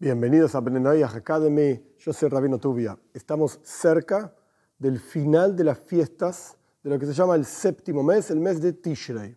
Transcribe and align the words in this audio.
Bienvenidos 0.00 0.54
a 0.54 0.60
Benenoyah 0.60 1.08
Academy. 1.08 1.82
Yo 1.98 2.12
soy 2.12 2.28
Rabino 2.28 2.60
Tubia. 2.60 2.96
Estamos 3.12 3.58
cerca 3.64 4.32
del 4.78 5.00
final 5.00 5.56
de 5.56 5.64
las 5.64 5.76
fiestas 5.76 6.56
de 6.84 6.90
lo 6.90 7.00
que 7.00 7.06
se 7.06 7.12
llama 7.12 7.34
el 7.34 7.44
séptimo 7.44 8.04
mes, 8.04 8.30
el 8.30 8.38
mes 8.38 8.60
de 8.60 8.74
Tishrei. 8.74 9.36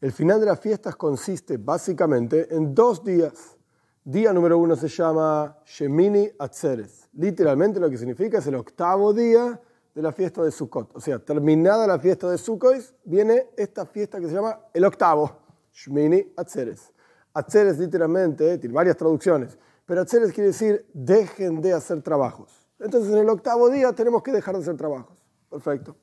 El 0.00 0.10
final 0.10 0.40
de 0.40 0.46
las 0.46 0.58
fiestas 0.58 0.96
consiste 0.96 1.58
básicamente 1.58 2.52
en 2.52 2.74
dos 2.74 3.04
días. 3.04 3.56
Día 4.02 4.32
número 4.32 4.58
uno 4.58 4.74
se 4.74 4.88
llama 4.88 5.58
Shemini 5.64 6.28
Atzeres. 6.40 7.08
Literalmente 7.12 7.78
lo 7.78 7.88
que 7.88 7.96
significa 7.96 8.38
es 8.38 8.46
el 8.48 8.56
octavo 8.56 9.14
día 9.14 9.60
de 9.94 10.02
la 10.02 10.10
fiesta 10.10 10.42
de 10.42 10.50
Sukkot. 10.50 10.96
O 10.96 11.00
sea, 11.00 11.20
terminada 11.20 11.86
la 11.86 12.00
fiesta 12.00 12.28
de 12.28 12.36
Sukkot, 12.36 12.96
viene 13.04 13.50
esta 13.56 13.86
fiesta 13.86 14.18
que 14.18 14.26
se 14.26 14.34
llama 14.34 14.58
el 14.72 14.84
octavo, 14.86 15.38
Shemini 15.72 16.32
Atzeres. 16.36 16.92
Atzeres 17.32 17.78
literalmente 17.78 18.58
tiene 18.58 18.74
varias 18.74 18.96
traducciones 18.96 19.56
pero 19.86 20.00
Atzeres 20.00 20.32
quiere 20.32 20.48
decir 20.48 20.86
dejen 20.92 21.60
de 21.60 21.72
hacer 21.72 22.02
trabajos. 22.02 22.66
Entonces 22.78 23.12
en 23.12 23.18
el 23.18 23.28
octavo 23.28 23.70
día 23.70 23.92
tenemos 23.92 24.22
que 24.22 24.32
dejar 24.32 24.54
de 24.56 24.62
hacer 24.62 24.76
trabajos. 24.76 25.16
Perfecto. 25.50 25.96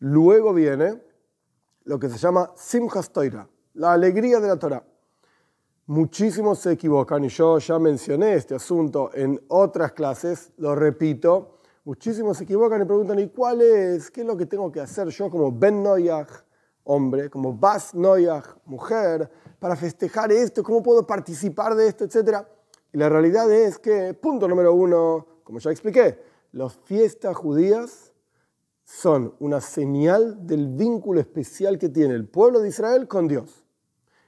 Luego 0.00 0.52
viene 0.54 1.02
lo 1.84 1.98
que 1.98 2.08
se 2.08 2.18
llama 2.18 2.52
Simchas 2.56 3.10
la 3.74 3.92
alegría 3.92 4.40
de 4.40 4.48
la 4.48 4.56
Torah. 4.56 4.84
Muchísimos 5.86 6.58
se 6.58 6.72
equivocan 6.72 7.24
y 7.24 7.28
yo 7.28 7.58
ya 7.58 7.78
mencioné 7.78 8.34
este 8.34 8.54
asunto 8.54 9.10
en 9.14 9.42
otras 9.48 9.92
clases, 9.92 10.52
lo 10.58 10.74
repito. 10.74 11.60
Muchísimos 11.84 12.36
se 12.36 12.44
equivocan 12.44 12.82
y 12.82 12.84
preguntan, 12.84 13.18
¿y 13.18 13.28
cuál 13.28 13.62
es? 13.62 14.10
¿Qué 14.10 14.20
es 14.20 14.26
lo 14.26 14.36
que 14.36 14.44
tengo 14.44 14.70
que 14.70 14.80
hacer 14.80 15.08
yo 15.08 15.30
como 15.30 15.50
Ben 15.50 15.82
Noyach, 15.82 16.28
hombre, 16.84 17.30
como 17.30 17.54
Bas 17.54 17.94
Noyach, 17.94 18.44
mujer, 18.66 19.30
para 19.58 19.74
festejar 19.76 20.30
esto? 20.30 20.62
¿Cómo 20.62 20.82
puedo 20.82 21.06
participar 21.06 21.74
de 21.74 21.88
esto? 21.88 22.04
Etcétera. 22.04 22.46
Y 22.92 22.98
la 22.98 23.08
realidad 23.08 23.50
es 23.50 23.78
que, 23.78 24.14
punto 24.14 24.48
número 24.48 24.72
uno, 24.72 25.26
como 25.44 25.58
ya 25.58 25.70
expliqué, 25.70 26.22
las 26.52 26.74
fiestas 26.76 27.36
judías 27.36 28.12
son 28.84 29.34
una 29.38 29.60
señal 29.60 30.46
del 30.46 30.68
vínculo 30.68 31.20
especial 31.20 31.78
que 31.78 31.90
tiene 31.90 32.14
el 32.14 32.26
pueblo 32.26 32.60
de 32.60 32.68
Israel 32.68 33.06
con 33.06 33.28
Dios. 33.28 33.64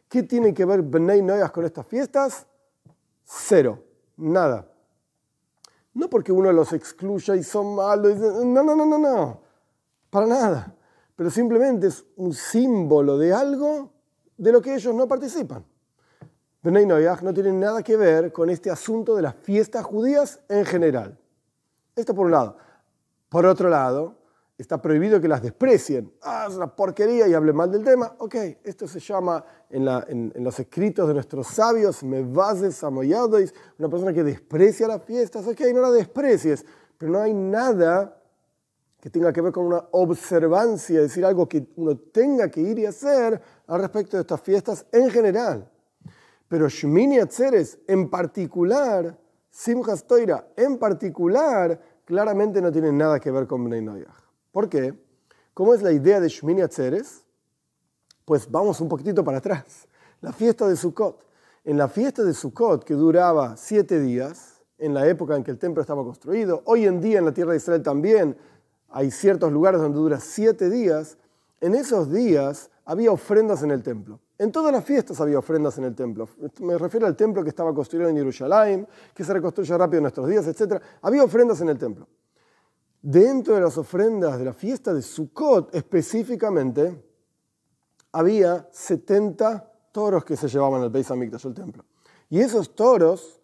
¿Qué 0.08 0.22
tiene 0.22 0.52
que 0.52 0.64
ver 0.64 0.82
Bnei 0.82 1.22
Noyas 1.22 1.50
con 1.50 1.64
estas 1.64 1.86
fiestas? 1.86 2.46
Cero, 3.24 3.82
nada. 4.16 4.70
No 5.94 6.10
porque 6.10 6.30
uno 6.30 6.52
los 6.52 6.72
excluya 6.72 7.36
y 7.36 7.42
son 7.42 7.74
malos, 7.74 8.18
no, 8.18 8.62
no, 8.62 8.76
no, 8.76 8.84
no, 8.84 8.98
no, 8.98 9.40
para 10.10 10.26
nada. 10.26 10.76
Pero 11.16 11.30
simplemente 11.30 11.86
es 11.86 12.04
un 12.16 12.34
símbolo 12.34 13.16
de 13.18 13.32
algo 13.32 13.90
de 14.36 14.52
lo 14.52 14.60
que 14.60 14.74
ellos 14.74 14.94
no 14.94 15.08
participan. 15.08 15.64
Bnei 16.62 16.84
Noyaj 16.84 17.22
no 17.22 17.32
tiene 17.32 17.52
nada 17.52 17.82
que 17.82 17.96
ver 17.96 18.32
con 18.32 18.50
este 18.50 18.70
asunto 18.70 19.16
de 19.16 19.22
las 19.22 19.34
fiestas 19.34 19.82
judías 19.82 20.40
en 20.48 20.66
general. 20.66 21.18
Esto 21.96 22.14
por 22.14 22.26
un 22.26 22.32
lado. 22.32 22.56
Por 23.30 23.46
otro 23.46 23.70
lado, 23.70 24.16
está 24.58 24.82
prohibido 24.82 25.22
que 25.22 25.28
las 25.28 25.42
desprecien. 25.42 26.12
Ah, 26.20 26.46
es 26.46 26.56
una 26.56 26.76
porquería 26.76 27.26
y 27.26 27.32
hable 27.32 27.54
mal 27.54 27.70
del 27.70 27.82
tema. 27.82 28.14
Ok, 28.18 28.34
esto 28.62 28.86
se 28.86 29.00
llama 29.00 29.42
en, 29.70 30.32
los 30.44 30.60
escritos 30.60 31.08
de 31.08 31.14
nuestros 31.14 31.46
sabios, 31.46 32.02
me 32.02 32.22
bases 32.22 32.84
amoyadois, 32.84 33.54
una 33.78 33.88
persona 33.88 34.12
que 34.12 34.22
desprecia 34.22 34.86
las 34.86 35.02
fiestas. 35.02 35.46
Ok, 35.46 35.60
no 35.72 35.80
la 35.80 35.90
desprecies, 35.90 36.66
pero 36.98 37.12
no 37.12 37.20
hay 37.20 37.32
nada 37.32 38.20
que 39.00 39.08
tenga 39.08 39.32
que 39.32 39.40
ver 39.40 39.52
con 39.52 39.64
una 39.64 39.82
observancia, 39.92 41.00
decir 41.00 41.24
algo 41.24 41.48
que 41.48 41.66
uno 41.76 41.96
tenga 41.96 42.50
que 42.50 42.60
ir 42.60 42.80
y 42.80 42.84
hacer 42.84 43.40
al 43.66 43.80
respecto 43.80 44.18
de 44.18 44.20
estas 44.20 44.42
fiestas 44.42 44.84
en 44.92 45.08
general. 45.08 45.70
Pero 46.50 46.68
Shmini 46.68 47.20
Atzeres 47.20 47.78
en 47.86 48.10
particular, 48.10 49.16
Simchas 49.50 50.04
Toira 50.04 50.48
en 50.56 50.78
particular, 50.78 51.80
claramente 52.04 52.60
no 52.60 52.72
tiene 52.72 52.90
nada 52.90 53.20
que 53.20 53.30
ver 53.30 53.46
con 53.46 53.64
Bnei 53.64 53.80
Noyach. 53.80 54.20
¿Por 54.50 54.68
qué? 54.68 54.92
¿Cómo 55.54 55.74
es 55.74 55.82
la 55.82 55.92
idea 55.92 56.18
de 56.18 56.28
Shmini 56.28 56.62
Atzeres? 56.62 57.24
Pues 58.24 58.50
vamos 58.50 58.80
un 58.80 58.88
poquitito 58.88 59.22
para 59.22 59.38
atrás. 59.38 59.86
La 60.22 60.32
fiesta 60.32 60.66
de 60.66 60.74
Sukkot. 60.74 61.24
En 61.62 61.78
la 61.78 61.86
fiesta 61.86 62.24
de 62.24 62.34
Sukkot, 62.34 62.82
que 62.82 62.94
duraba 62.94 63.56
siete 63.56 64.00
días, 64.00 64.60
en 64.76 64.92
la 64.92 65.06
época 65.06 65.36
en 65.36 65.44
que 65.44 65.52
el 65.52 65.58
templo 65.58 65.80
estaba 65.82 66.02
construido, 66.02 66.62
hoy 66.64 66.84
en 66.84 67.00
día 67.00 67.20
en 67.20 67.26
la 67.26 67.32
tierra 67.32 67.52
de 67.52 67.58
Israel 67.58 67.84
también 67.84 68.36
hay 68.88 69.12
ciertos 69.12 69.52
lugares 69.52 69.80
donde 69.80 69.98
dura 69.98 70.18
siete 70.18 70.68
días, 70.68 71.16
en 71.60 71.76
esos 71.76 72.12
días 72.12 72.72
había 72.84 73.12
ofrendas 73.12 73.62
en 73.62 73.70
el 73.70 73.84
templo. 73.84 74.18
En 74.40 74.50
todas 74.50 74.72
las 74.72 74.82
fiestas 74.82 75.20
había 75.20 75.38
ofrendas 75.38 75.76
en 75.76 75.84
el 75.84 75.94
templo. 75.94 76.26
Me 76.60 76.78
refiero 76.78 77.06
al 77.06 77.14
templo 77.14 77.42
que 77.42 77.50
estaba 77.50 77.74
construido 77.74 78.08
en 78.08 78.16
Jerusalén, 78.16 78.88
que 79.14 79.22
se 79.22 79.34
reconstruye 79.34 79.76
rápido 79.76 79.98
en 79.98 80.04
nuestros 80.04 80.26
días, 80.26 80.46
etc. 80.46 80.82
Había 81.02 81.22
ofrendas 81.22 81.60
en 81.60 81.68
el 81.68 81.76
templo. 81.76 82.08
Dentro 83.02 83.54
de 83.54 83.60
las 83.60 83.76
ofrendas 83.76 84.38
de 84.38 84.46
la 84.46 84.54
fiesta 84.54 84.94
de 84.94 85.02
Sukkot, 85.02 85.74
específicamente, 85.74 87.04
había 88.12 88.66
70 88.72 89.72
toros 89.92 90.24
que 90.24 90.38
se 90.38 90.48
llevaban 90.48 90.80
al 90.80 90.88
Beis 90.88 91.10
Hamikdash, 91.10 91.44
el 91.44 91.52
templo. 91.52 91.84
Y 92.30 92.40
esos 92.40 92.74
toros 92.74 93.42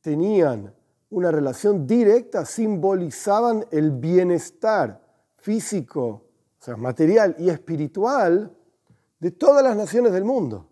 tenían 0.00 0.74
una 1.10 1.30
relación 1.30 1.86
directa, 1.86 2.44
simbolizaban 2.44 3.64
el 3.70 3.92
bienestar 3.92 5.06
físico, 5.36 6.08
o 6.58 6.64
sea, 6.64 6.76
material 6.76 7.36
y 7.38 7.48
espiritual 7.48 8.56
de 9.22 9.30
todas 9.30 9.62
las 9.62 9.76
naciones 9.76 10.12
del 10.12 10.24
mundo. 10.24 10.68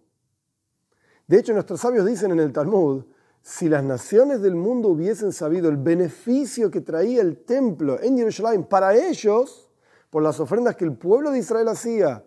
De 1.29 1.39
hecho, 1.39 1.53
nuestros 1.53 1.81
sabios 1.81 2.05
dicen 2.05 2.33
en 2.33 2.41
el 2.41 2.53
Talmud, 2.53 3.05
si 3.41 3.69
las 3.69 3.85
naciones 3.85 4.43
del 4.43 4.57
mundo 4.57 4.89
hubiesen 4.89 5.33
sabido 5.33 5.69
el 5.69 5.77
beneficio 5.77 6.69
que 6.69 6.81
traía 6.81 7.23
el 7.23 7.45
templo 7.45 8.03
en 8.03 8.19
Jerusalén 8.19 8.65
para 8.65 8.97
ellos, 8.97 9.71
por 10.11 10.25
las 10.25 10.41
ofrendas 10.41 10.75
que 10.75 10.85
el 10.85 10.97
pueblo 10.97 11.31
de 11.31 11.39
Israel 11.39 11.69
hacía, 11.69 12.25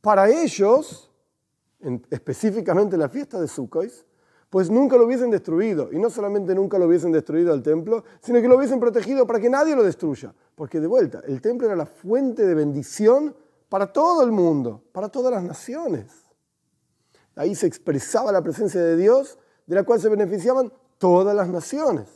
para 0.00 0.30
ellos, 0.30 1.12
específicamente 2.08 2.96
la 2.96 3.10
fiesta 3.10 3.38
de 3.38 3.46
Sukkot, 3.46 3.92
pues 4.48 4.70
nunca 4.70 4.96
lo 4.96 5.04
hubiesen 5.04 5.30
destruido. 5.30 5.92
Y 5.92 5.98
no 5.98 6.08
solamente 6.08 6.54
nunca 6.54 6.78
lo 6.78 6.86
hubiesen 6.86 7.12
destruido 7.12 7.52
al 7.52 7.62
templo, 7.62 8.04
sino 8.22 8.40
que 8.40 8.48
lo 8.48 8.56
hubiesen 8.56 8.80
protegido 8.80 9.26
para 9.26 9.38
que 9.38 9.50
nadie 9.50 9.76
lo 9.76 9.82
destruya. 9.82 10.34
Porque 10.54 10.80
de 10.80 10.86
vuelta, 10.86 11.20
el 11.26 11.42
templo 11.42 11.66
era 11.66 11.76
la 11.76 11.84
fuente 11.84 12.46
de 12.46 12.54
bendición 12.54 13.34
para 13.72 13.90
todo 13.90 14.22
el 14.22 14.32
mundo, 14.32 14.84
para 14.92 15.08
todas 15.08 15.32
las 15.32 15.42
naciones. 15.42 16.12
Ahí 17.34 17.54
se 17.54 17.66
expresaba 17.66 18.30
la 18.30 18.42
presencia 18.42 18.78
de 18.82 18.98
Dios, 18.98 19.38
de 19.64 19.76
la 19.76 19.82
cual 19.82 19.98
se 19.98 20.10
beneficiaban 20.10 20.70
todas 20.98 21.34
las 21.34 21.48
naciones. 21.48 22.06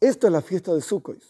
Esto 0.00 0.26
es 0.26 0.32
la 0.32 0.40
fiesta 0.40 0.72
de 0.72 0.80
Sukkot. 0.80 1.22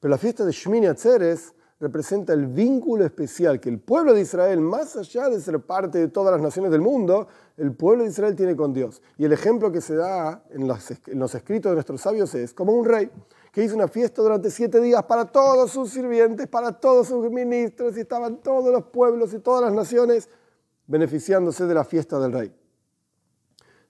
Pero 0.00 0.10
la 0.10 0.18
fiesta 0.18 0.44
de 0.44 0.50
Shmini 0.50 0.88
Atzeres 0.88 1.54
representa 1.80 2.34
el 2.34 2.46
vínculo 2.46 3.06
especial 3.06 3.58
que 3.58 3.70
el 3.70 3.80
pueblo 3.80 4.12
de 4.12 4.20
Israel, 4.20 4.60
más 4.60 4.96
allá 4.96 5.30
de 5.30 5.40
ser 5.40 5.58
parte 5.60 5.98
de 5.98 6.08
todas 6.08 6.30
las 6.32 6.42
naciones 6.42 6.70
del 6.70 6.82
mundo, 6.82 7.26
el 7.56 7.72
pueblo 7.72 8.04
de 8.04 8.10
Israel 8.10 8.36
tiene 8.36 8.54
con 8.54 8.74
Dios. 8.74 9.00
Y 9.16 9.24
el 9.24 9.32
ejemplo 9.32 9.72
que 9.72 9.80
se 9.80 9.96
da 9.96 10.44
en 10.50 10.68
los, 10.68 11.34
escritos 11.34 11.70
de 11.70 11.74
nuestros 11.74 12.02
sabios 12.02 12.34
es 12.34 12.52
como 12.52 12.72
un 12.72 12.84
rey 12.84 13.10
que 13.50 13.64
hizo 13.64 13.74
una 13.74 13.88
fiesta 13.88 14.20
durante 14.20 14.50
siete 14.50 14.78
días 14.78 15.02
para 15.04 15.24
todos 15.24 15.70
sus 15.70 15.90
sirvientes, 15.90 16.46
para 16.48 16.72
todos 16.72 17.08
sus 17.08 17.30
ministros, 17.30 17.96
y 17.96 18.00
estaban 18.00 18.42
todos 18.42 18.70
los 18.70 18.84
pueblos 18.84 19.32
y 19.32 19.38
todas 19.38 19.62
las 19.62 19.72
naciones 19.72 20.28
beneficiándose 20.86 21.64
de 21.64 21.74
la 21.74 21.84
fiesta 21.84 22.20
del 22.20 22.32
rey. 22.32 22.54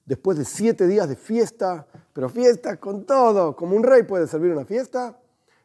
Después 0.07 0.39
de 0.39 0.45
siete 0.45 0.87
días 0.87 1.09
de 1.09 1.17
fiesta, 1.17 1.87
pero 2.12 2.28
fiesta 2.28 2.77
con 2.78 3.05
todo, 3.05 3.57
como 3.57 3.75
un 3.75 3.83
rey 3.83 4.05
puede 4.05 4.28
servir 4.28 4.53
una 4.53 4.65
fiesta, 4.65 5.19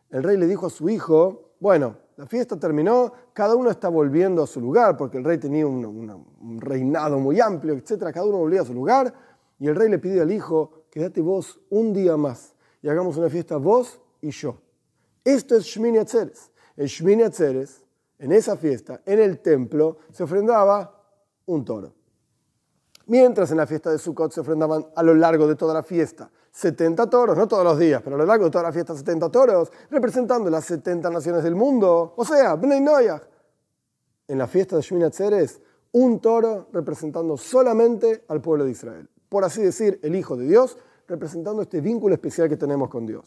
el 0.10 0.24
rey 0.24 0.38
le 0.38 0.48
dijo 0.48 0.66
a 0.68 0.70
su 0.70 0.90
hijo, 0.90 1.54
bueno, 1.60 2.05
la 2.18 2.26
fiesta 2.26 2.58
terminó, 2.58 3.12
cada 3.34 3.56
uno 3.56 3.70
está 3.70 3.90
volviendo 3.90 4.42
a 4.42 4.48
su 4.48 4.62
lugar, 4.62 4.96
porque 4.96 5.18
el 5.18 5.24
rey 5.24 5.38
tenía 5.38 5.68
un, 5.68 6.60
reinado 6.60 7.20
muy 7.20 7.42
amplio, 7.42 7.74
etc. 7.74 8.12
Cada 8.14 8.26
uno 8.26 8.38
volvía 8.38 8.62
a 8.62 8.66
su 8.66 8.74
lugar, 8.74 9.14
y 9.60 9.68
el 9.68 9.76
rey 9.76 9.90
le 9.90 10.00
pidió 10.00 10.22
al 10.22 10.32
hijo, 10.32 10.86
quédate 10.90 11.22
vos 11.22 11.60
un 11.70 11.94
día 11.94 12.16
más 12.18 12.56
y 12.82 12.88
hagamos 12.88 13.18
una 13.18 13.30
fiesta 13.30 13.58
vos 13.58 14.00
y 14.22 14.30
yo. 14.30 14.58
Esto 15.24 15.56
es 15.56 15.64
Shmini 15.64 15.98
Atzeres. 15.98 16.52
En 16.78 16.86
Shmini 16.86 17.24
Atzeres, 17.24 17.84
en 18.20 18.32
esa 18.32 18.56
fiesta, 18.58 19.02
en 19.06 19.20
el 19.20 19.40
templo, 19.40 19.98
se 20.12 20.24
ofrendaba 20.24 21.04
un 21.48 21.66
toro. 21.66 21.94
Mientras 23.08 23.52
en 23.52 23.58
la 23.58 23.66
fiesta 23.68 23.92
de 23.92 23.98
Sukkot 23.98 24.32
se 24.32 24.42
ofrendaban 24.42 24.86
a 24.96 25.04
lo 25.04 25.14
largo 25.16 25.48
de 25.48 25.56
toda 25.56 25.74
la 25.74 25.84
fiesta 25.84 26.30
70 26.56 27.10
toros, 27.10 27.38
no 27.38 27.50
todos 27.50 27.66
los 27.66 27.78
días, 27.78 28.02
pero 28.02 28.16
a 28.16 28.20
lo 28.20 28.26
largo 28.26 28.46
de 28.46 28.52
toda 28.52 28.64
la 28.64 28.72
fiesta 28.72 28.96
70 28.96 29.30
toros, 29.30 29.70
representando 29.92 30.50
las 30.50 30.64
70 30.64 31.10
naciones 31.10 31.44
del 31.44 31.54
mundo, 31.54 32.14
o 32.16 32.24
sea, 32.24 32.56
Bnei 32.56 32.80
Noyach. 32.80 33.24
En 34.30 34.38
la 34.38 34.48
fiesta 34.48 34.78
de 34.78 34.82
Shmini 34.82 35.04
Atzeres, 35.04 35.62
un 35.92 36.22
toro 36.22 36.70
representando 36.72 37.36
solamente 37.36 38.24
al 38.30 38.42
pueblo 38.42 38.64
de 38.64 38.72
Israel. 38.72 39.10
Por 39.28 39.44
así 39.44 39.62
decir, 39.62 40.00
el 40.02 40.16
Hijo 40.16 40.38
de 40.38 40.46
Dios 40.46 40.78
representando 41.10 41.62
este 41.62 41.82
vínculo 41.82 42.16
especial 42.16 42.48
que 42.48 42.56
tenemos 42.56 42.90
con 42.90 43.06
Dios. 43.06 43.26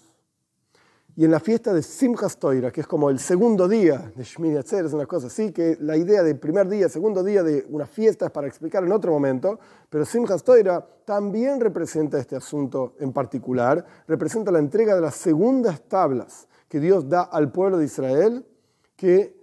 Y 1.18 1.24
en 1.24 1.32
la 1.32 1.40
fiesta 1.40 1.74
de 1.74 1.82
Simchas 1.82 2.36
Toira, 2.38 2.70
que 2.70 2.82
es 2.82 2.86
como 2.86 3.10
el 3.10 3.18
segundo 3.18 3.66
día 3.66 4.12
de 4.14 4.22
Shmini 4.22 4.56
Atzer, 4.56 4.84
es 4.84 4.92
una 4.92 5.06
cosa 5.06 5.26
así, 5.26 5.50
que 5.50 5.76
la 5.80 5.96
idea 5.96 6.22
del 6.22 6.38
primer 6.38 6.68
día, 6.68 6.88
segundo 6.88 7.24
día 7.24 7.42
de 7.42 7.66
una 7.70 7.86
fiesta 7.86 8.26
es 8.26 8.30
para 8.30 8.46
explicar 8.46 8.84
en 8.84 8.92
otro 8.92 9.10
momento, 9.10 9.58
pero 9.90 10.04
Simchas 10.04 10.44
Toira 10.44 10.80
también 11.04 11.58
representa 11.60 12.20
este 12.20 12.36
asunto 12.36 12.94
en 13.00 13.12
particular, 13.12 13.84
representa 14.06 14.52
la 14.52 14.60
entrega 14.60 14.94
de 14.94 15.00
las 15.00 15.16
segundas 15.16 15.82
tablas 15.88 16.46
que 16.68 16.78
Dios 16.78 17.08
da 17.08 17.22
al 17.22 17.50
pueblo 17.50 17.78
de 17.78 17.86
Israel, 17.86 18.46
que 18.94 19.36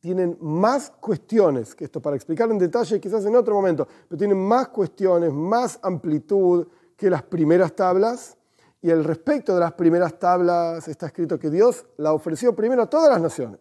tienen 0.00 0.38
más 0.40 0.88
cuestiones, 0.98 1.74
que 1.74 1.84
esto 1.84 2.00
para 2.00 2.16
explicar 2.16 2.50
en 2.50 2.56
detalle 2.56 2.98
quizás 2.98 3.26
en 3.26 3.36
otro 3.36 3.54
momento, 3.54 3.86
pero 4.08 4.18
tienen 4.18 4.38
más 4.38 4.68
cuestiones, 4.68 5.30
más 5.30 5.78
amplitud 5.82 6.68
que 6.96 7.10
las 7.10 7.22
primeras 7.22 7.76
tablas 7.76 8.37
y 8.80 8.90
el 8.90 9.04
respecto 9.04 9.54
de 9.54 9.60
las 9.60 9.72
primeras 9.72 10.18
tablas 10.18 10.86
está 10.86 11.06
escrito 11.06 11.38
que 11.38 11.50
Dios 11.50 11.86
la 11.96 12.12
ofreció 12.12 12.54
primero 12.54 12.82
a 12.82 12.86
todas 12.86 13.10
las 13.10 13.20
naciones. 13.20 13.60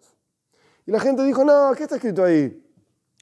Y 0.86 0.92
la 0.92 1.00
gente 1.00 1.24
dijo, 1.24 1.44
no, 1.44 1.72
¿qué 1.76 1.84
está 1.84 1.96
escrito 1.96 2.24
ahí? 2.24 2.64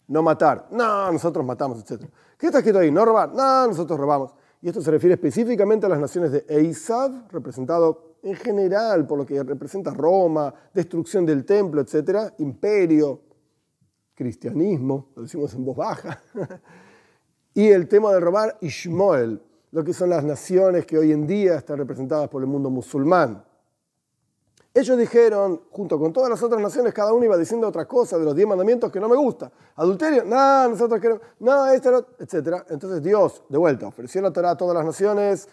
No 0.07 0.21
matar. 0.21 0.67
No, 0.71 1.11
nosotros 1.11 1.45
matamos, 1.45 1.79
etc. 1.79 2.05
¿Qué 2.37 2.47
está 2.47 2.59
escrito 2.59 2.79
ahí? 2.79 2.91
No 2.91 3.05
robar. 3.05 3.33
No, 3.33 3.67
nosotros 3.67 3.99
robamos. 3.99 4.35
Y 4.61 4.67
esto 4.67 4.81
se 4.81 4.91
refiere 4.91 5.15
específicamente 5.15 5.85
a 5.85 5.89
las 5.89 5.99
naciones 5.99 6.31
de 6.31 6.45
Eisav, 6.47 7.31
representado 7.31 8.15
en 8.23 8.35
general 8.35 9.05
por 9.05 9.17
lo 9.19 9.25
que 9.25 9.41
representa 9.43 9.91
Roma, 9.91 10.53
destrucción 10.73 11.25
del 11.25 11.45
templo, 11.45 11.81
etc. 11.81 12.33
Imperio, 12.39 13.21
cristianismo, 14.13 15.09
lo 15.15 15.23
decimos 15.23 15.53
en 15.53 15.65
voz 15.65 15.77
baja. 15.77 16.21
y 17.53 17.67
el 17.67 17.87
tema 17.87 18.11
de 18.13 18.19
robar 18.19 18.57
Ishmael, 18.61 19.41
lo 19.75 19.83
que 19.83 19.93
son 19.93 20.09
las 20.09 20.23
naciones 20.23 20.85
que 20.85 20.97
hoy 20.97 21.11
en 21.11 21.27
día 21.27 21.55
están 21.55 21.77
representadas 21.77 22.29
por 22.29 22.41
el 22.41 22.47
mundo 22.47 22.69
musulmán. 22.69 23.43
Ellos 24.73 24.97
dijeron, 24.97 25.63
junto 25.69 25.99
con 25.99 26.13
todas 26.13 26.29
las 26.29 26.41
otras 26.41 26.61
naciones, 26.61 26.93
cada 26.93 27.11
uno 27.11 27.25
iba 27.25 27.35
diciendo 27.35 27.67
otra 27.67 27.85
cosa 27.85 28.17
de 28.17 28.23
los 28.23 28.33
diez 28.33 28.47
mandamientos 28.47 28.89
que 28.89 29.01
no 29.01 29.09
me 29.09 29.17
gusta. 29.17 29.51
Adulterio, 29.75 30.23
no, 30.23 30.69
nosotros 30.69 31.01
queremos, 31.01 31.21
no, 31.41 31.67
esto, 31.67 32.07
etc. 32.17 32.63
Entonces 32.69 33.03
Dios, 33.03 33.43
de 33.49 33.57
vuelta, 33.57 33.87
ofreció 33.87 34.21
la 34.21 34.31
Torah 34.31 34.51
a 34.51 34.55
todas 34.55 34.73
las 34.73 34.85
naciones, 34.85 35.49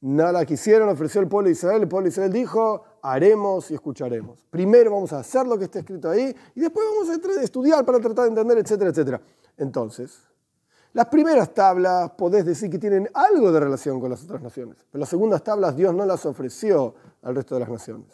nada 0.00 0.46
quisieron, 0.46 0.88
ofreció 0.88 1.20
el 1.20 1.26
pueblo 1.26 1.46
de 1.46 1.54
Israel, 1.54 1.82
el 1.82 1.88
pueblo 1.88 2.04
de 2.04 2.10
Israel 2.10 2.32
dijo, 2.32 2.84
haremos 3.02 3.68
y 3.72 3.74
escucharemos. 3.74 4.46
Primero 4.48 4.92
vamos 4.92 5.12
a 5.12 5.18
hacer 5.18 5.44
lo 5.44 5.58
que 5.58 5.64
está 5.64 5.80
escrito 5.80 6.08
ahí 6.08 6.32
y 6.54 6.60
después 6.60 6.86
vamos 6.88 7.08
a 7.08 7.42
estudiar 7.42 7.84
para 7.84 7.98
tratar 7.98 8.26
de 8.26 8.28
entender, 8.28 8.58
etcétera, 8.58 8.90
etcétera. 8.90 9.20
Entonces, 9.56 10.22
las 10.96 11.08
primeras 11.08 11.52
tablas 11.52 12.12
podés 12.12 12.46
decir 12.46 12.70
que 12.70 12.78
tienen 12.78 13.06
algo 13.12 13.52
de 13.52 13.60
relación 13.60 14.00
con 14.00 14.08
las 14.08 14.24
otras 14.24 14.40
naciones, 14.40 14.78
pero 14.90 15.00
las 15.00 15.10
segundas 15.10 15.44
tablas 15.44 15.76
Dios 15.76 15.94
no 15.94 16.06
las 16.06 16.24
ofreció 16.24 16.94
al 17.20 17.34
resto 17.34 17.54
de 17.54 17.60
las 17.60 17.68
naciones. 17.68 18.08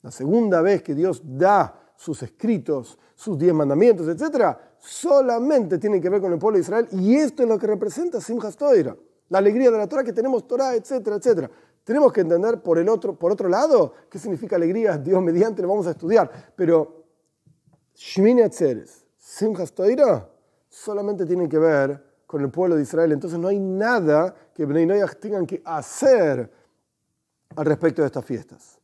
La 0.00 0.10
segunda 0.10 0.62
vez 0.62 0.82
que 0.82 0.94
Dios 0.94 1.20
da 1.22 1.92
sus 1.94 2.22
escritos, 2.22 2.98
sus 3.14 3.38
diez 3.38 3.52
mandamientos, 3.52 4.08
etc., 4.08 4.56
solamente 4.78 5.76
tienen 5.76 6.00
que 6.00 6.08
ver 6.08 6.22
con 6.22 6.32
el 6.32 6.38
pueblo 6.38 6.56
de 6.56 6.62
Israel 6.62 6.88
y 6.90 7.16
esto 7.16 7.42
es 7.42 7.48
lo 7.50 7.58
que 7.58 7.66
representa 7.66 8.18
Simchas 8.18 8.56
Toira, 8.56 8.96
la 9.28 9.36
alegría 9.36 9.70
de 9.70 9.76
la 9.76 9.86
Torah 9.86 10.02
que 10.02 10.14
tenemos 10.14 10.48
Torah, 10.48 10.74
etcétera, 10.74 11.16
etcétera. 11.16 11.50
Tenemos 11.84 12.14
que 12.14 12.22
entender 12.22 12.62
por, 12.62 12.78
el 12.78 12.88
otro, 12.88 13.14
por 13.14 13.30
otro 13.30 13.46
lado 13.46 13.92
qué 14.08 14.18
significa 14.18 14.56
alegría, 14.56 14.96
Dios 14.96 15.22
mediante, 15.22 15.60
lo 15.60 15.68
vamos 15.68 15.86
a 15.86 15.90
estudiar, 15.90 16.50
pero 16.56 17.04
Shmini 17.94 18.40
Atzeres, 18.40 19.04
Simchas 19.18 19.74
solamente 20.82 21.26
tienen 21.26 21.48
que 21.48 21.58
ver 21.58 22.02
con 22.26 22.40
el 22.42 22.50
pueblo 22.50 22.76
de 22.76 22.82
Israel. 22.82 23.12
Entonces 23.12 23.38
no 23.38 23.48
hay 23.48 23.58
nada 23.58 24.34
que 24.54 24.64
Bnei 24.64 24.88
tengan 25.20 25.46
que 25.46 25.60
hacer 25.64 26.50
al 27.56 27.66
respecto 27.66 28.02
de 28.02 28.06
estas 28.06 28.24
fiestas. 28.24 28.78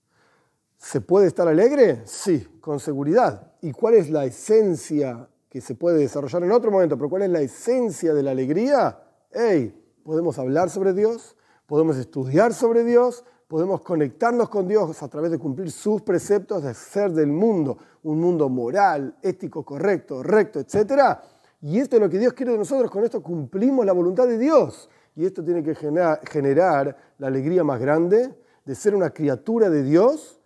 ¿Se 0.77 1.01
puede 1.01 1.29
estar 1.29 1.47
alegre? 1.47 2.03
Sí, 2.05 2.59
con 2.61 2.81
seguridad. 2.81 3.53
¿Y 3.63 3.73
cuál 3.73 3.95
es 3.95 4.11
la 4.11 4.25
esencia 4.25 5.29
que 5.49 5.61
se 5.61 5.75
puede 5.75 5.99
desarrollar 5.99 6.43
en 6.43 6.53
otro 6.53 6.71
momento? 6.71 6.97
Pero 6.97 7.09
¿cuál 7.09 7.23
es 7.23 7.31
la 7.31 7.41
esencia 7.41 8.13
de 8.13 8.23
la 8.23 8.33
alegría? 8.33 9.01
Hey, 9.31 9.81
podemos 10.03 10.39
hablar 10.39 10.71
sobre 10.71 10.93
Dios, 10.93 11.37
podemos 11.67 11.97
estudiar 11.97 12.53
sobre 12.53 12.85
Dios, 12.85 13.25
podemos 13.47 13.83
conectarnos 13.83 14.49
con 14.49 14.67
Dios 14.67 15.03
a 15.03 15.09
través 15.09 15.31
de 15.31 15.39
cumplir 15.39 15.71
sus 15.71 16.03
preceptos 16.03 16.65
de 16.65 16.75
ser 16.75 17.13
del 17.13 17.31
mundo, 17.31 17.79
un 18.03 18.21
mundo 18.21 18.49
moral, 18.49 19.17
ético, 19.23 19.65
correcto, 19.65 20.23
recto, 20.23 20.61
etcétera 20.61 21.23
y 21.67 21.81
esto 21.81 21.97
es 21.97 22.03
lo 22.03 22.11
que 22.11 22.19
Dios 22.19 22.35
quiere 22.35 22.53
de 22.53 22.59
nosotros, 22.59 22.91
con 22.91 23.05
esto 23.05 23.23
cumplimos 23.23 23.87
la 23.87 23.95
voluntad 23.95 24.29
de 24.29 24.37
Dios. 24.37 24.91
Y 25.17 25.25
esto 25.25 25.43
tiene 25.43 25.63
que 25.63 25.75
generar, 25.75 26.97
la 27.17 27.27
alegría 27.27 27.65
más 27.65 27.81
grande 27.81 28.35
de 28.67 28.75
ser 28.75 28.95
una 28.95 29.09
criatura 29.09 29.71
de 29.71 29.83
Dios, 29.83 30.43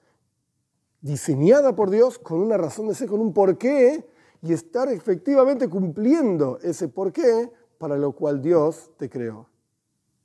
diseñada 1.00 1.75
por 1.75 1.91
Dios, 1.91 2.20
con 2.20 2.38
una 2.38 2.56
razón 2.56 2.87
de 2.87 2.94
ser, 2.94 3.09
con 3.09 3.19
un 3.19 3.32
porqué, 3.32 4.09
y 4.43 4.53
estar 4.53 4.88
efectivamente 4.93 5.69
cumpliendo 5.69 6.61
ese 6.62 6.87
porqué 6.87 7.50
para 7.79 7.97
lo 7.97 8.12
cual 8.12 8.41
Dios 8.41 8.93
te 8.97 9.11
creó. 9.11 9.47